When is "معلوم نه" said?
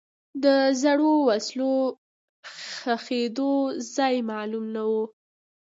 4.29-4.83